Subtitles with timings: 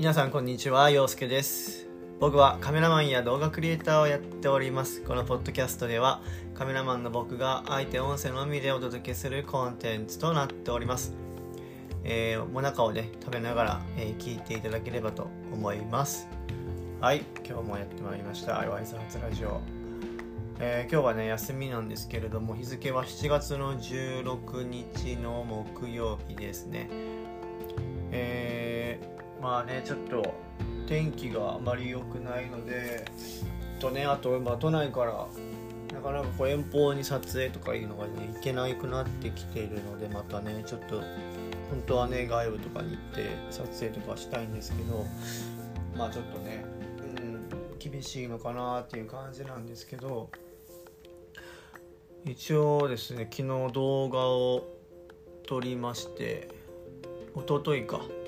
[0.00, 1.86] 皆さんこんにちは陽介です。
[2.20, 5.02] 僕はカメラマンや動画クリエイターをやっております。
[5.02, 6.22] このポッドキャストでは
[6.54, 11.12] カメラマンの僕が相手音声のみでお届けするコンテンツとなっております。
[12.02, 16.26] えー、もなかをね食べながら、えー、聞いていただければと思います。
[17.02, 18.54] はい今日もやってまいりました。
[18.54, 19.60] ワイズ発ラジオ。
[20.60, 26.88] えー、今日はね休みなんですけれども日付は7月の16日の木曜日ですね、
[29.40, 30.34] まあねちょっと
[30.86, 33.04] 天気があまり良くないので
[33.80, 35.26] とねあと、まあ、都内から
[35.94, 41.00] なかなかこう遠方に撮影とかいうのがね行けなくなってきているのでまたねちょっと
[41.70, 45.06] 本当はね外部とかに行って撮影とかしたいんですけど
[45.96, 46.64] まあちょっとね
[46.98, 50.30] うん厳しいのかなっていう感じなんですけど
[52.24, 54.68] 一応ですね昨日動画を
[55.46, 56.48] 撮りまして
[57.34, 58.19] 一昨日か。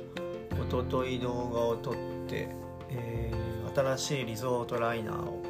[0.52, 1.94] 一昨日動画を撮っ
[2.28, 2.48] て、
[2.90, 5.42] えー、新しいリゾートライナーを、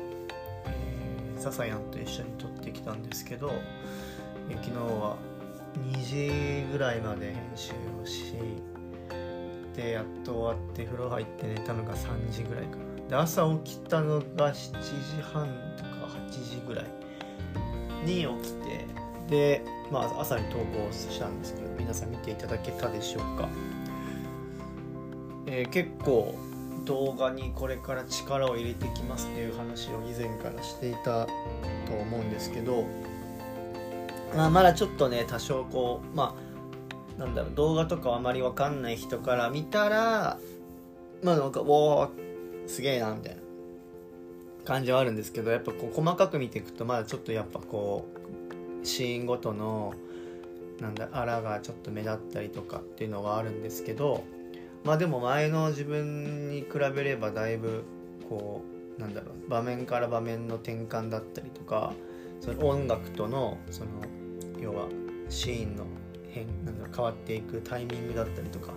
[0.67, 3.53] えー、ササヤンと一緒に撮ってきたんですけど、
[4.51, 5.17] えー、昨日は
[5.93, 7.73] 2時ぐらいまで編集
[8.03, 8.35] をし
[9.75, 13.09] でやっと終わって風呂入って寝たのが3時ぐらいかな。
[13.09, 16.87] で朝起きたのが7時半とか8時ぐらい
[18.05, 18.87] に起きて
[19.29, 23.49] で、まあ、朝に投稿したんですけど皆さん見ていただけたでしょうか、
[25.55, 26.35] えー、結構
[26.87, 31.33] 動画にこれから力を入れてきますっていう話を以前からしていたと
[32.01, 32.87] 思うんですけど、
[34.35, 36.35] まあ、まだちょっとね多少こうま
[37.19, 40.39] あなんだろう動画とかあまり分かんない人から見たら
[41.23, 42.09] まあなんか「おー
[42.67, 43.43] すげえな」みたいな
[44.65, 48.07] 感じはあるんですけどやっぱこう細かく見ていくとまだちょっとやっぱこ
[48.83, 49.93] うシーンごとの
[50.81, 54.25] なんだあらがちょっと目立ったりとかっていうのがあるんですけど
[54.85, 57.85] まあでも前の自分に比べればだいぶ
[58.29, 58.63] こ
[58.99, 61.93] うなんだろう場面から場面の転換だったりとか
[62.41, 63.91] その音楽とのその
[64.61, 64.89] 要は
[65.29, 65.85] シーンの
[66.31, 68.73] 変なんだろう変わっていくタイミングだったりとか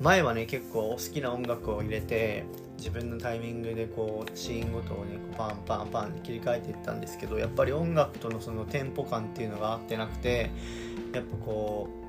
[0.00, 2.44] 前はね結構好きな音楽を入れて
[2.76, 10.50] 自分のタイミングでこうシーンごとをねパンパンパンって切り替えていったんですけどやっぱり音楽とのそのテンポ感っていうのが合ってなくて
[11.12, 12.03] やっぱこう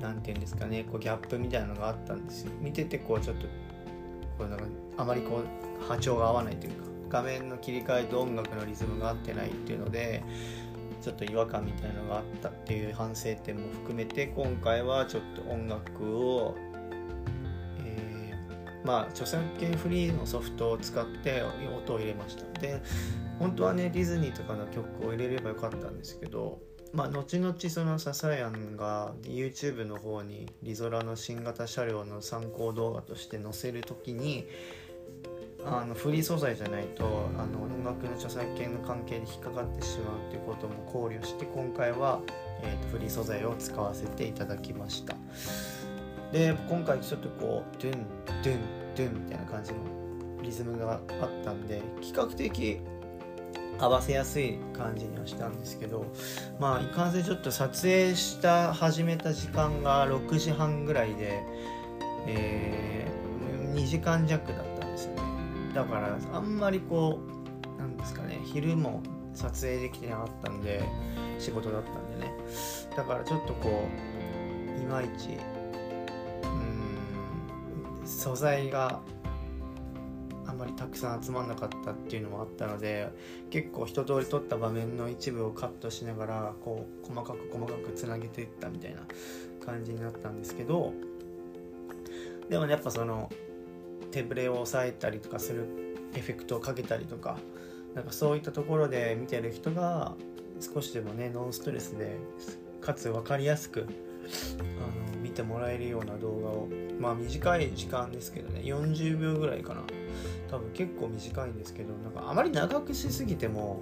[0.00, 2.52] 何て言うんですかねこうギャップみたいなのがあったんですよ。
[2.60, 3.46] 見ててこうちょっと
[4.38, 4.64] こうなんか
[4.96, 10.22] あまりこう波長が合わないというか画面の切り替えと音楽のリズムが合ってないっていうので
[11.02, 16.56] ちょっと違和感みたいなのがあったっていう反省点も含めて今回はちょっと音楽を
[17.84, 18.34] え
[18.84, 21.42] まあ、著作権フリーのソフトを使って
[21.76, 22.60] 音を入れました。
[22.60, 22.80] で
[23.38, 26.60] 本当はねディズニーとかの曲を入れればよかったんですけど
[26.92, 34.46] まあ後々そのササヤンが YouTube の方にリゾラの新型車両の参考動画として載せる時に
[35.64, 42.20] あのフリー素材じゃないとあの音楽の著作権の関係で引っかかってしまうっていうことも考慮して今回は、
[42.62, 45.14] えーと、フリー素材を使わせていただきました。
[46.32, 48.06] で今回ちょっとこうドゥン
[48.42, 48.60] ドゥン
[48.96, 49.78] ドゥンみたいな感じの
[50.42, 52.78] リズムがあったんで比較的
[53.80, 56.04] 合わせやすい感じにはしたんですけど
[56.58, 61.42] まあいかんせんちょっと撮影した始めた時間が6時半ぐらいで、
[62.26, 65.22] えー、2時間弱だったんですよね。
[65.74, 67.20] だからあんまりこ
[67.76, 69.02] うなんですかね昼も
[69.34, 70.82] 撮影できてなかったんで
[71.38, 72.34] 仕事だったんでね。
[72.96, 73.88] だからちょっとこ
[74.78, 75.38] ういまいち
[78.10, 79.00] 素材が
[80.60, 83.08] まりたくさん集まんなかったっていうのもあったので
[83.50, 89.00] 結構一通り撮った場面の一部をカットしながらこう細かく細かくつなげていったみたいな
[89.64, 90.92] 感じになったんですけど
[92.50, 93.30] でもねやっぱその
[94.10, 95.66] 手ブレを押さえたりとかする
[96.14, 97.38] エフェクトをかけたりとか
[97.94, 100.14] なんかそういったところで見てる人が
[100.60, 102.16] 少しでもねノンストレスで
[102.82, 103.86] かつ分かりやすく
[104.78, 106.68] あの見てもらえるような動画を。
[106.98, 108.60] まあ短い時間ですけどね。
[108.62, 109.82] 40秒ぐらいかな。
[110.50, 113.80] 多分結構短いんですけどなんかあまり長くしすぎても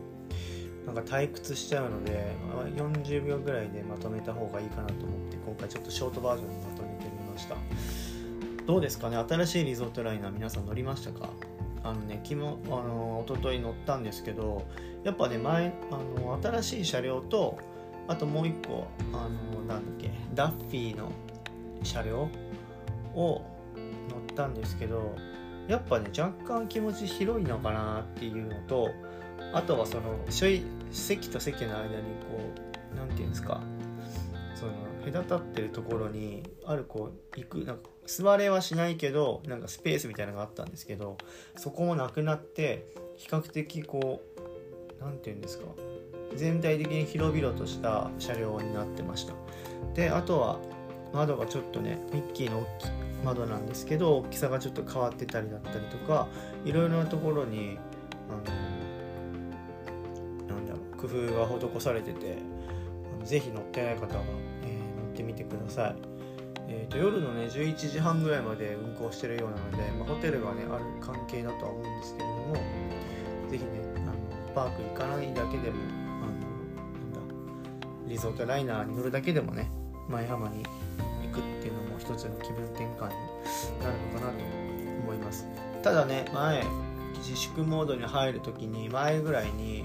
[0.87, 7.57] なんか退屈しちゃうので、ま、40秒ぐらいでまとめた方がいいかなと思って今回ちょっとショートバージョンにまとめてみました。
[8.67, 9.17] どうですかね？
[9.17, 11.31] 新しいリゾートライナー皆さん乗りましたか？
[11.83, 14.67] あのね昨日あの一昨日乗ったんですけど
[15.05, 17.59] やっぱね前あの新しい車両と
[18.09, 21.13] あともう一個あのなんだっけダッフィーの
[21.83, 22.29] 車両
[23.15, 23.43] を
[24.09, 25.15] 乗ったんですけど
[25.69, 28.91] やっぱね若干気持ち広いのかなっていうのと
[29.53, 32.41] あとはその席と席の間にこ
[32.93, 33.61] う何て言うんですか
[34.55, 34.73] その
[35.05, 41.19] 隔たってるところにあるこう行くなんか座れはしないけどなんかスペースみたいなのがあったんですけど
[41.57, 45.67] そこもなくなって比較的こう何て言うんですか
[46.39, 49.35] 全体的に広々とした車両になってました。
[49.95, 50.59] であとは
[51.13, 52.87] 窓がちょっとねミッキーの大き
[53.25, 56.29] 窓なんですけど大きさがちょっと変わってたりだったりとか
[56.65, 57.79] いろいろなところに
[58.29, 58.39] あの
[60.55, 61.47] なんだろう工夫が
[61.79, 62.39] 施されてて
[63.25, 64.25] ぜひ乗ってない方は、
[64.63, 64.69] えー、
[65.05, 65.97] 乗ってみてください、
[66.69, 72.55] えーと、夜のね11時半ぐらいまで運行してるようなので、まあ、ホテルがねある関係だとは思うんですけれども
[73.51, 74.13] ぜひねあの
[74.55, 76.08] パーク行かないだけでも
[78.09, 79.71] リゾートライナーに乗るだけでもね
[80.09, 80.65] 前浜に
[81.23, 83.13] 行くっていうのも一つの気分転換になる
[84.13, 84.45] のかなと
[85.03, 85.47] 思います。
[85.83, 86.65] ただね前
[87.19, 89.85] 自粛モードに入る時に前ぐらいに、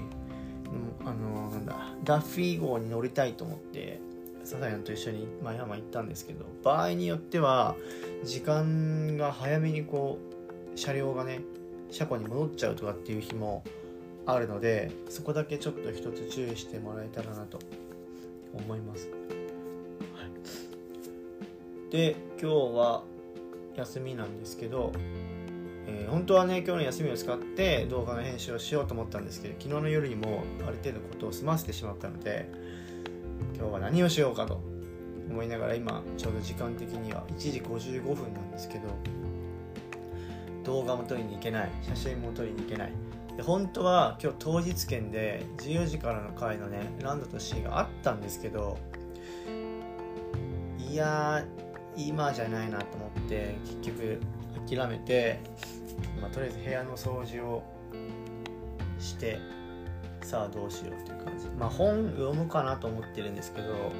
[1.04, 4.00] あのなんだダッフィー号に乗りたいと思って
[4.44, 7.76] サザヤンと一緒に前浜行ったんですけど場合によっては
[8.24, 10.18] 時間が早めにこ
[10.74, 11.40] う車両がね
[11.90, 13.62] 車庫に戻っちゃうとかっていう日も
[14.26, 17.58] あるのでそこだけちょっと一つ注意してもらえたらなと
[18.54, 19.08] 思います。
[19.08, 20.24] は
[21.88, 23.02] い、で今日は
[23.76, 24.92] 休みなんですけど、
[25.86, 32.48] えー、本当はね今日の休みを使って動画の編集をしようと思ったんですけど昨日の夜にもある程度ことを済ませてしまったので
[33.56, 34.60] 今日は何をしようかと
[35.28, 38.88] 思いながら今ちょうど時間的には1時55分なんですけど
[40.64, 42.92] 動画も撮りに行けない写真も撮りに行けない
[43.36, 48.78] で本当は今日当日券で14時からの回のねランドとシーがあったんですけど
[50.78, 51.44] いや
[51.96, 54.20] 今じゃないなと思って結局
[54.68, 55.40] 諦めて、
[56.20, 57.62] まあ、とりあえず部屋の掃除を
[58.98, 59.38] して
[60.22, 61.46] さあどうしようっていう感じ。
[61.48, 63.92] まあ本読むかなと思ってるんですけど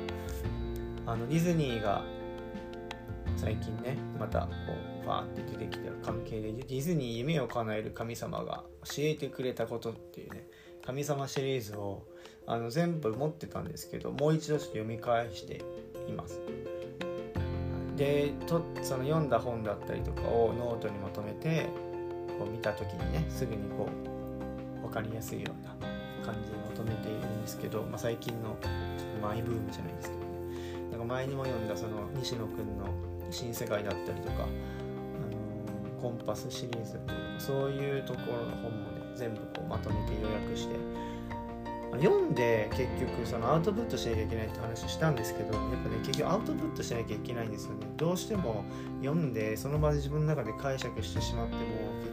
[1.07, 2.03] あのディズニーが
[3.37, 4.47] 最近ねまたこ
[5.03, 10.47] うファーって出てきた関係でディズニー夢を叶える神様が教えてくれたことっていうね
[10.85, 12.03] 神様シリーズを
[12.47, 15.63] あの全部持ってたんですけどもう一度ちょっと読み返して
[16.09, 16.41] います。
[17.97, 21.69] でとその読んだ本だったりとかをノートにまとめて
[22.39, 23.89] こう見た時にねすぐにこ
[24.81, 25.77] う分かりやすいような
[26.27, 28.57] 感じにまとめているんですけど、まあ、最近の
[29.23, 30.27] マイブームじゃないですけどね。
[30.91, 32.87] なんか前にも読んだその西野くんの
[33.31, 40.75] 「新世界」だったりとか、あの、コンパスシリーズっていうそういうところの本もね全部こうまとめて予約して
[42.01, 47.87] 読んで結局そのアウトプットしなきゃいけないって話したんですけどやっぱね結局アウトプットしなきゃいけないんですよね。
[47.97, 48.65] どうしても
[49.01, 51.63] 読んでその場で自分の中で解釈してしまっても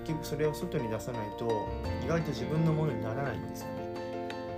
[0.05, 1.67] 結局それを外に出さないと
[2.05, 3.81] 意外と自分のものにならないんですよね。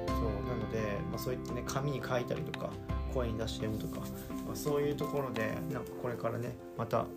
[0.07, 0.17] そう
[0.47, 0.79] なので、
[1.09, 2.69] まあ、そういってね紙に書いたりとか
[3.13, 4.05] 声に出して読むとか、
[4.53, 7.07] まあ、そういうところでなんかこれからねまた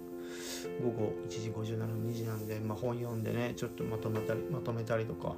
[0.82, 5.34] 午後1時57分2時なんで、まあ、本読んでねちょっとまとめたりまとめたりとか。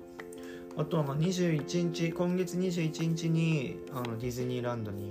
[0.77, 5.11] あとはまあ21日今月21日にあのディズニーランドに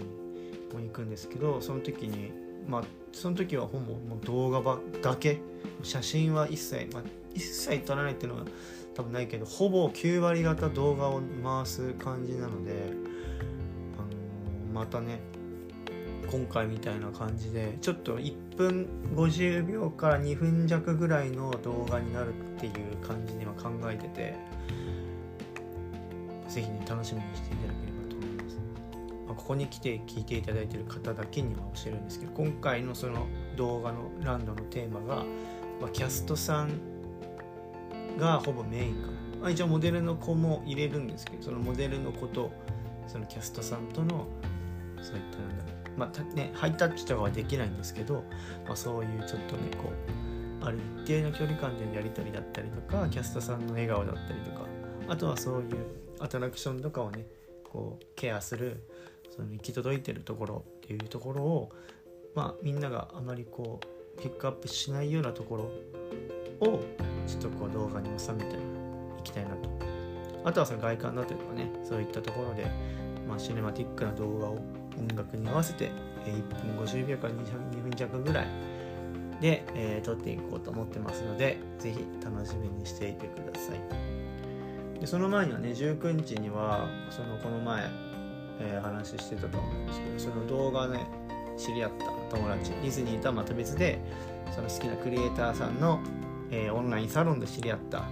[0.74, 2.32] も行くんですけどその時に
[2.66, 5.40] まあその時はほぼもう動画ばだけ。
[5.84, 7.04] 写真は一切、まあ、
[7.34, 8.46] 一切撮らないっていうのは
[8.96, 12.72] 多分ないけどほぼ9割方動画を回す感じなので、
[13.98, 15.20] あの、またね
[16.30, 24.36] 今回みたいな感じでちょっと1分50秒から2分弱ぐらいの動画になるっていう感じには考えてて
[26.50, 28.58] 是非ね楽しみにしていただければと思います、
[29.28, 35.24] まあ、ここに来て聞いていただいてる方だけには教えるんですけど今回のその動画のランドのテーマが、
[35.82, 36.70] まあ、キャストさん
[38.18, 42.52] がほぼメインかな、まあ、一応モデルの子も入れるんですけどそのモデルの子と
[43.08, 44.28] そのキャストさんとの
[45.02, 48.24] そういったなんだろうまあねハイタッチとかはできないんですけど、
[48.66, 49.92] まあ、そういうちょっとねこ
[50.62, 54.68] うある一定の距離感でのやり取りだったりとかキャストさんの笑顔だったりとか
[55.08, 55.68] あとはそういう
[56.20, 57.26] アトラクションとかをね
[57.64, 58.84] こうケアする
[59.36, 61.72] その行き届いてるところっていうところを
[62.36, 63.80] まあみんながあまりこ
[64.18, 66.80] うピックアップしないようなところを
[67.28, 69.70] ちょっとこう動画に収めていきたいなと。
[70.44, 72.66] あとはその外観だったりとかねそういったところで、
[73.28, 74.60] まあ、シネマティックな動画を
[75.00, 75.92] 音楽に合わせて
[76.26, 78.48] 1分50秒から200分弱ぐらい
[79.40, 85.00] で、えー、撮っていこうと思ってますので是非楽しみにしていてください。
[85.00, 87.84] でその前にはね19日にはそのこの前、
[88.60, 91.08] えー、話してたと思うんですけどその動画ね
[91.56, 94.00] 知り合った友達ディズニーとはまた別で
[94.52, 96.00] その好きなクリエイターさんの
[96.52, 98.06] えー、オンラインサロンで知り合った、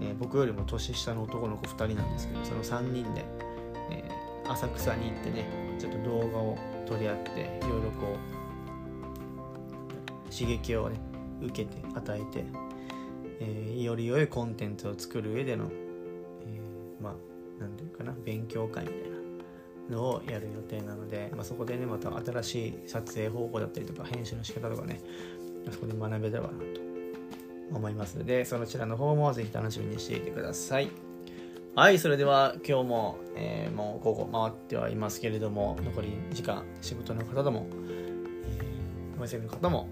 [0.00, 3.24] え、僕よりも年下の男の子2人なんですけどその3人で、
[3.90, 4.04] え、
[4.48, 5.44] 浅草に行ってね
[5.78, 7.34] ちょっと動画を撮り合ってい
[7.68, 8.36] ろいろこう
[10.32, 10.98] 刺激をね
[11.42, 12.44] 受けて与えて、
[13.40, 15.70] えー、より良いコンテンツを作る上での、
[16.46, 17.14] えー、まあ
[17.60, 19.00] 何て言うかな勉強会みたい
[19.90, 25.00] なのをやる予定なので、まあ、そこでねまた新しい撮影方法だったりとか編集の仕方とかね
[25.70, 26.56] そこで学べたらなと
[27.72, 31.15] 思いますのでそちらの方もぜひ楽しみにしていてください。
[31.78, 39.86] はいそれでは今日も、えー、もう午後回ってはいますけれども残り時間仕事の方とも、えー、お店の方も、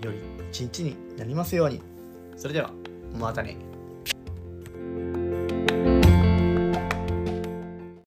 [0.00, 0.18] えー、より
[0.50, 1.82] 一日になりますように。
[2.38, 2.70] それでは
[3.20, 3.71] またね。